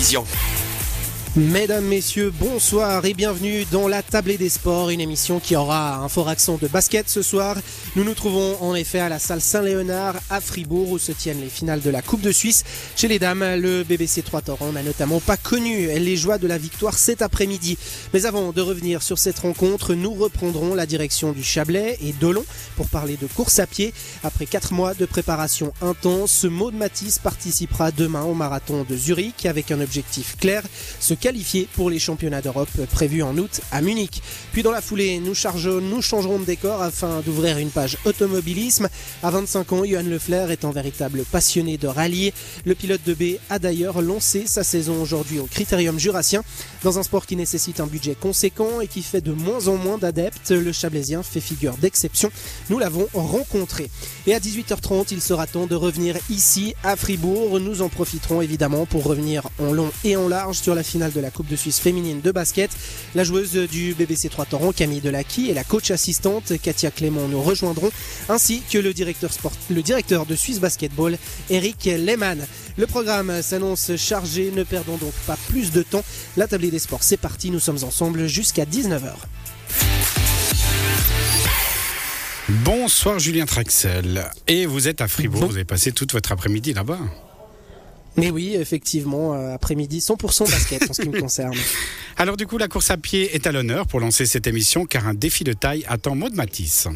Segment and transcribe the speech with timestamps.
[0.00, 0.24] télévision.
[1.36, 6.08] Mesdames, Messieurs, bonsoir et bienvenue dans la Tablée des Sports, une émission qui aura un
[6.08, 7.56] fort accent de basket ce soir.
[7.94, 11.48] Nous nous trouvons en effet à la salle Saint-Léonard à Fribourg où se tiennent les
[11.48, 12.64] finales de la Coupe de Suisse.
[12.96, 16.58] Chez les dames, le BBC 3 Torrent n'a notamment pas connu les joies de la
[16.58, 17.78] victoire cet après-midi.
[18.12, 22.44] Mais avant de revenir sur cette rencontre, nous reprendrons la direction du Chablais et d'Olon
[22.74, 23.94] pour parler de course à pied.
[24.24, 29.70] Après quatre mois de préparation intense, Maud Matisse participera demain au marathon de Zurich avec
[29.70, 30.64] un objectif clair,
[31.20, 34.22] qualifié pour les championnats d'Europe prévus en août à Munich.
[34.52, 38.88] Puis dans la foulée, nous, chargeons, nous changerons de décor afin d'ouvrir une page automobilisme.
[39.22, 42.32] À 25 ans, Johan Lefler est un véritable passionné de rallye.
[42.64, 46.42] Le pilote de B a d'ailleurs lancé sa saison aujourd'hui au Critérium Jurassien.
[46.82, 49.98] Dans un sport qui nécessite un budget conséquent et qui fait de moins en moins
[49.98, 52.30] d'adeptes, le Chablaisien fait figure d'exception.
[52.70, 53.90] Nous l'avons rencontré.
[54.26, 57.60] Et à 18h30, il sera temps de revenir ici à Fribourg.
[57.60, 61.20] Nous en profiterons évidemment pour revenir en long et en large sur la finale de
[61.20, 62.70] la Coupe de Suisse féminine de basket.
[63.14, 67.42] La joueuse du BBC 3 Torrent, Camille Delacqui, et la coach assistante, Katia Clément, nous
[67.42, 67.90] rejoindront,
[68.28, 72.46] ainsi que le directeur, sport, le directeur de Suisse Basketball, Eric Lehmann.
[72.76, 76.04] Le programme s'annonce chargé, ne perdons donc pas plus de temps.
[76.36, 79.12] La tablée des sports, c'est parti, nous sommes ensemble jusqu'à 19h.
[82.64, 84.28] Bonsoir Julien Traxel.
[84.48, 86.98] Et vous êtes à Fribourg, vous avez passé toute votre après-midi là-bas.
[88.16, 91.56] Mais oui, effectivement, euh, après-midi, 100% basket en ce qui me concerne.
[92.16, 95.06] Alors du coup, la course à pied est à l'honneur pour lancer cette émission car
[95.06, 96.88] un défi de taille attend Maud Matisse.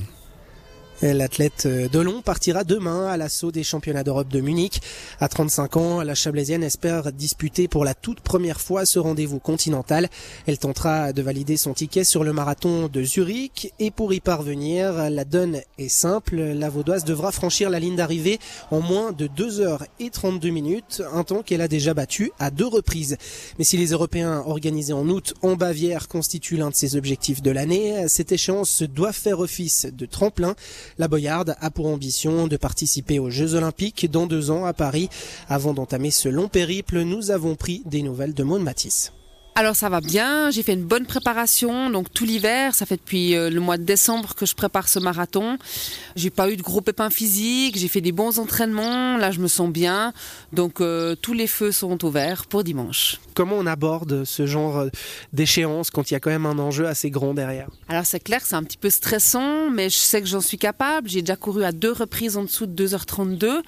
[1.02, 4.80] L'athlète euh, Delon partira demain à l'assaut des championnats d'Europe de Munich.
[5.20, 10.08] À 35 ans, la Chablaisienne espère disputer pour la toute première fois ce rendez-vous continental.
[10.46, 15.10] Elle tentera de valider son ticket sur le marathon de Zurich et pour y parvenir,
[15.10, 16.36] la donne est simple.
[16.36, 18.38] La Vaudoise devra franchir la ligne d'arrivée
[18.70, 22.50] en moins de 2 heures et 32 minutes, un temps qu'elle a déjà battu à
[22.50, 23.16] deux reprises.
[23.58, 27.50] Mais si les Européens organisés en août en Bavière constituent l'un de ses objectifs de
[27.50, 30.54] l'année, cette échéance doit faire office de tremplin.
[30.98, 35.08] La Boyarde a pour ambition de participer aux Jeux Olympiques dans deux ans à Paris.
[35.48, 39.12] Avant d'entamer ce long périple, nous avons pris des nouvelles de Maud Matisse.
[39.56, 43.36] Alors ça va bien, j'ai fait une bonne préparation, donc tout l'hiver, ça fait depuis
[43.36, 45.58] euh, le mois de décembre que je prépare ce marathon.
[46.16, 49.46] J'ai pas eu de gros pépins physiques, j'ai fait des bons entraînements, là je me
[49.46, 50.12] sens bien,
[50.52, 53.20] donc euh, tous les feux sont ouverts pour dimanche.
[53.34, 54.88] Comment on aborde ce genre euh,
[55.32, 57.68] d'échéance quand il y a quand même un enjeu assez grand derrière?
[57.88, 61.08] Alors c'est clair, c'est un petit peu stressant, mais je sais que j'en suis capable.
[61.08, 63.62] J'ai déjà couru à deux reprises en dessous de 2h32,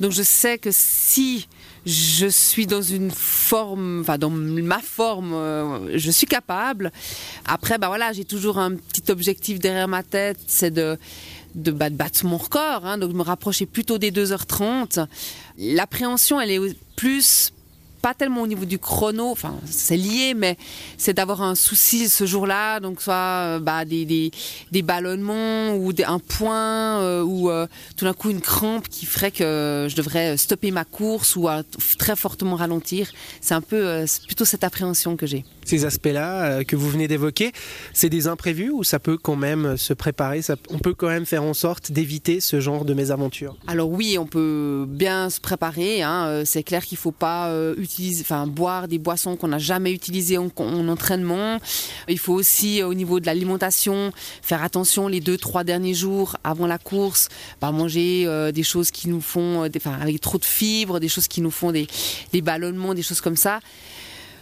[0.00, 1.46] donc je sais que si
[1.86, 6.90] je suis dans une forme, enfin dans ma forme, euh, je suis capable.
[7.46, 10.98] Après, bah voilà, j'ai toujours un petit objectif derrière ma tête, c'est de
[11.54, 15.06] de battre mon record, hein, donc me rapprocher plutôt des 2h30.
[15.56, 17.54] L'appréhension, elle est plus
[18.06, 20.56] pas tellement au niveau du chrono, enfin c'est lié, mais
[20.96, 24.04] c'est d'avoir un souci ce jour-là, donc soit euh, bah, des,
[24.70, 29.32] des, ballonnements ou un point euh, ou euh, tout d'un coup une crampe qui ferait
[29.32, 31.48] que je devrais stopper ma course ou
[31.98, 33.10] très fortement ralentir.
[33.40, 35.44] C'est un peu plutôt cette appréhension que j'ai.
[35.66, 37.52] Ces aspects-là que vous venez d'évoquer,
[37.92, 40.40] c'est des imprévus ou ça peut quand même se préparer
[40.70, 43.56] On peut quand même faire en sorte d'éviter ce genre de mésaventures?
[43.66, 46.02] Alors oui, on peut bien se préparer.
[46.02, 46.42] Hein.
[46.44, 50.38] C'est clair qu'il ne faut pas utiliser enfin, boire des boissons qu'on n'a jamais utilisées
[50.38, 50.48] en,
[50.88, 51.58] entraînement.
[52.08, 54.12] Il faut aussi, euh, au niveau de l'alimentation,
[54.42, 57.28] faire attention les deux, trois derniers jours avant la course,
[57.62, 61.26] manger euh, des choses qui nous font, euh, enfin, avec trop de fibres, des choses
[61.26, 63.60] qui nous font des ballonnements, des choses comme ça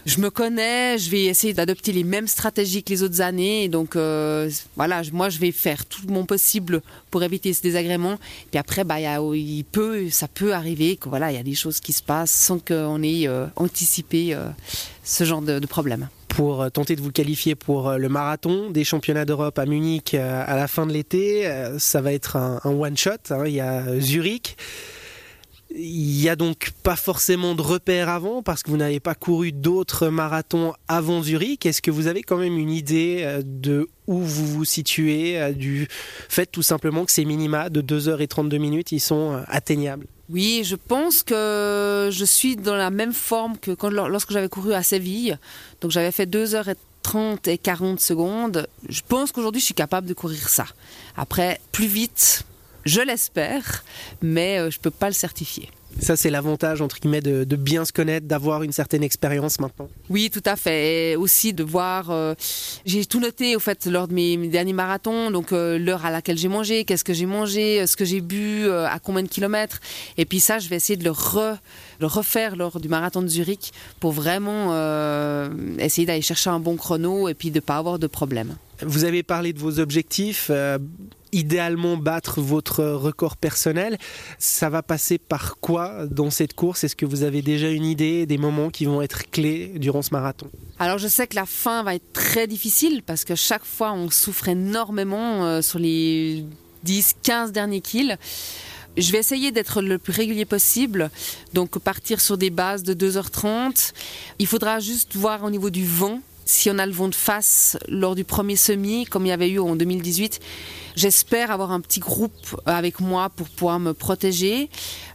[0.06, 3.68] je me connais, je vais essayer d'adopter les mêmes stratégies que les autres années.
[3.68, 8.18] Donc euh, voilà, moi je vais faire tout mon possible pour éviter ce désagrément.
[8.50, 11.80] Puis après, bah, il peut, ça peut arriver que voilà, il y a des choses
[11.80, 14.48] qui se passent sans qu'on ait euh, anticipé euh,
[15.04, 19.58] ce genre de, problème pour tenter de vous qualifier pour le marathon des championnats d'Europe
[19.58, 21.48] à Munich à la fin de l'été.
[21.78, 23.10] Ça va être un, one-shot.
[23.30, 23.44] Hein.
[23.46, 24.56] Il y a Zurich.
[25.76, 29.50] Il n'y a donc pas forcément de repères avant parce que vous n'avez pas couru
[29.50, 31.66] d'autres marathons avant Zurich.
[31.66, 35.52] Est-ce que vous avez quand même une idée euh, de où vous vous situez, euh,
[35.52, 35.88] du
[36.28, 40.06] fait tout simplement que ces minima de 2h32 minutes, ils sont euh, atteignables?
[40.30, 44.84] Oui, je pense que je suis dans la même forme que lorsque j'avais couru à
[44.84, 45.38] Séville.
[45.80, 48.68] Donc j'avais fait 2h30 et 40 secondes.
[48.88, 50.66] Je pense qu'aujourd'hui, je suis capable de courir ça.
[51.16, 52.44] Après, plus vite,
[52.84, 53.84] je l'espère,
[54.22, 55.68] mais euh, je ne peux pas le certifier.
[56.00, 59.88] Ça, c'est l'avantage, entre guillemets, de, bien se connaître, d'avoir une certaine expérience maintenant.
[60.10, 61.12] Oui, tout à fait.
[61.12, 62.10] Et aussi de voir.
[62.10, 62.34] Euh,
[62.84, 65.30] j'ai tout noté, au fait, lors de mes, derniers marathons.
[65.30, 68.68] Donc, euh, l'heure à laquelle j'ai mangé, qu'est-ce que j'ai mangé, ce que j'ai bu,
[68.68, 69.80] à combien de kilomètres.
[70.18, 71.12] Et puis, ça, je vais essayer de le,
[72.00, 74.74] le refaire lors du marathon de Zurich pour vraiment
[75.78, 78.56] essayer d'aller chercher un bon chrono et puis de ne pas avoir de problème.
[78.82, 80.50] Vous avez parlé de vos objectifs
[81.34, 83.98] idéalement battre votre record personnel.
[84.38, 86.84] Ça va passer par quoi dans cette course?
[86.84, 90.10] Est-ce que vous avez déjà une idée des moments qui vont être clés durant ce
[90.12, 90.48] marathon?
[90.78, 94.10] Alors je sais que la fin va être très difficile parce que chaque fois on
[94.10, 96.44] souffre énormément euh, sur les
[96.86, 98.16] 10-15 derniers kills.
[98.96, 101.10] Je vais essayer d'être le plus régulier possible,
[101.52, 103.92] donc partir sur des bases de 2h30.
[104.38, 107.76] Il faudra juste voir au niveau du vent si on a le vent de face
[107.88, 110.40] lors du premier semi, comme il y avait eu en 2018,
[110.96, 114.68] j'espère avoir un petit groupe avec moi pour pouvoir me protéger.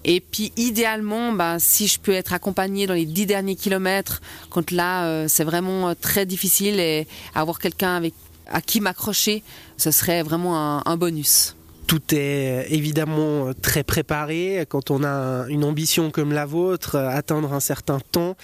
[0.04, 4.72] Et puis idéalement, bah, si je peux être accompagnée dans les dix derniers kilomètres, quand
[4.72, 8.14] là euh, c'est vraiment euh, très difficile et avoir quelqu'un avec
[8.52, 9.44] à qui m'accrocher,
[9.78, 11.56] ce serait vraiment un bonus
[11.90, 14.64] tout est évidemment très préparé.
[14.70, 18.38] Quand on a une ambition comme la vôtre, atteindre un certain temps,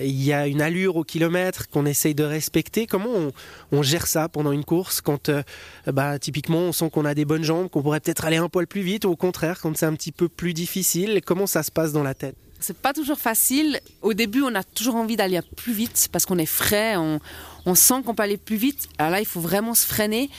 [0.00, 2.88] il y a une allure au kilomètre qu'on essaye de respecter.
[2.88, 3.30] Comment
[3.70, 5.44] on, gère ça pendant une course quand euh,
[5.86, 8.66] bah, typiquement on sent qu'on a des bonnes jambes, qu'on pourrait peut-être aller un poil
[8.66, 11.70] plus vite, ou au contraire quand c'est un petit peu plus difficile Comment ça se
[11.70, 12.34] passe dans la tête?
[12.58, 13.78] C'est pas toujours facile.
[14.02, 18.02] Au début, on a toujours envie d'aller plus vite parce qu'on est frais, on, sent
[18.04, 18.88] qu'on peut aller plus vite.
[18.98, 20.30] Alors là, il faut vraiment se freiner.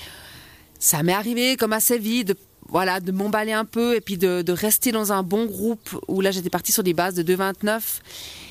[0.78, 2.36] Ça m'est arrivé comme assez vite
[2.70, 6.32] voilà, de m'emballer un peu et puis de, rester dans un bon groupe où là
[6.32, 7.82] j'étais partie sur des bases de 2,29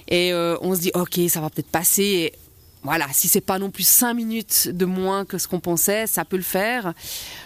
[0.09, 2.33] et euh, on se dit ok ça va peut-être passer et
[2.85, 6.25] voilà, si c'est pas non plus 5 minutes de moins que ce qu'on pensait, ça
[6.25, 6.95] peut le faire.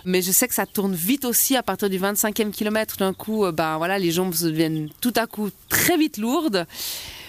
[0.04, 2.98] Mais je sais que ça tourne vite aussi à partir du 25e kilomètre.
[2.98, 6.66] D'un coup, euh, ben voilà, les jambes deviennent tout à coup très vite lourdes.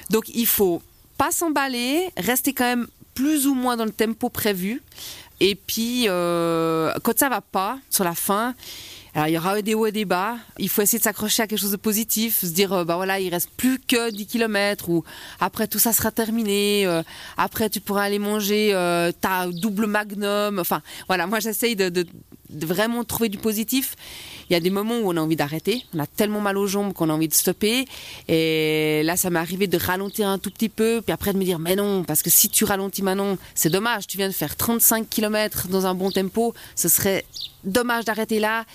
[0.10, 0.82] Donc il faut
[1.18, 4.82] pas s'emballer, rester quand même plus ou moins dans le tempo prévu.
[5.40, 8.54] Et puis, euh, quand ça va pas, sur la fin,
[9.16, 10.38] alors il y aura des hauts et des bas.
[10.58, 13.20] Il faut essayer de s'accrocher à quelque chose de positif, se dire euh, bah voilà
[13.20, 15.04] il reste plus que 10 km ou
[15.40, 16.86] après tout ça sera terminé.
[16.88, 17.04] Euh,
[17.38, 20.58] après tu pourras aller manger euh, ta double magnum.
[20.58, 22.06] Enfin voilà moi j'essaye de,
[22.54, 23.96] vraiment trouver du positif
[24.50, 25.84] il y a des moments où on a envie d'arrêter.
[25.94, 27.86] On a tellement mal aux jambes qu'on a envie de stopper.
[28.28, 31.44] Et là, ça m'est arrivé de ralentir un tout petit peu, puis après de me
[31.44, 34.08] dire, mais non, parce que si tu ralentis maintenant, c'est dommage.
[34.08, 36.54] Tu viens de faire 35 km dans un bon tempo.
[36.76, 37.26] Ce serait
[37.64, 38.66] dommage d'arrêter là.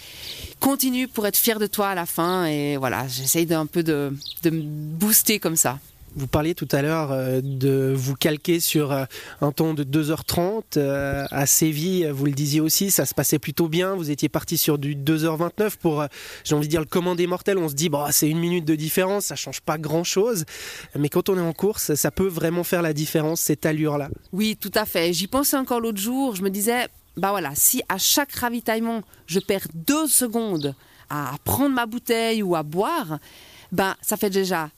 [0.60, 2.46] Continue pour être fier de toi à la fin.
[2.46, 5.78] Et voilà, j'essaye d'un peu de, de me booster comme ça.
[6.18, 9.04] Vous parliez tout à l'heure euh, de vous calquer sur euh,
[9.40, 13.68] un temps de 2h30 euh, à Séville, vous le disiez aussi, ça se passait plutôt
[13.68, 16.04] bien, vous étiez parti sur du 2h29 pour,
[16.42, 18.74] j'ai envie de dire, le commandé mortel, on se dit, bon, c'est une minute de
[18.74, 20.44] différence, ça change pas grand-chose,
[20.98, 24.08] mais quand on est en course, ça peut vraiment faire la différence, cette allure-là.
[24.32, 27.80] Oui, tout à fait, j'y pensais encore l'autre jour, je me disais, bah voilà, si
[27.88, 30.74] à chaque ravitaillement, je perds deux secondes
[31.10, 33.20] à prendre ma bouteille ou à boire,
[33.70, 34.70] ben ça fait déjà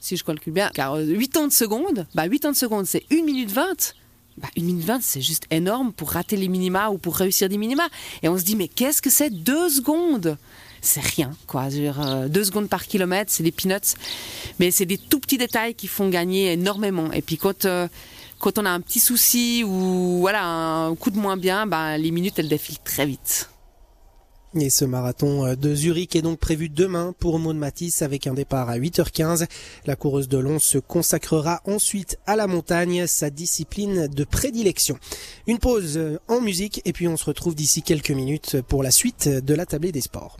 [0.00, 3.04] si je calcule bien, car 8 euh, ans de seconde, bah 8 ans de c'est
[3.10, 3.94] 1 minute 20.
[4.38, 7.58] Bah, 1 minute 20, c'est juste énorme pour rater les minima ou pour réussir des
[7.58, 7.88] minima.
[8.22, 10.38] Et on se dit, mais qu'est-ce que c'est 2 secondes?
[10.80, 11.68] C'est rien, quoi.
[11.68, 13.96] Dire, euh, deux secondes par kilomètre, c'est des peanuts.
[14.60, 17.10] Mais c'est des tout petits détails qui font gagner énormément.
[17.12, 17.88] Et puis quand, euh,
[18.38, 22.10] quand on a un petit souci ou voilà, un coup de moins bien, bah, les
[22.12, 23.50] minutes, elles défilent très vite.
[24.54, 28.32] Et ce marathon euh, de Zurich est donc prévu demain pour Maud Matisse avec un
[28.32, 29.46] départ à 8h15.
[29.84, 34.98] La coureuse de long se consacrera ensuite à la montagne, sa discipline de prédilection.
[35.46, 38.90] Une pause euh, en musique et puis on se retrouve d'ici quelques minutes pour la
[38.90, 40.38] suite de la tablée des sports.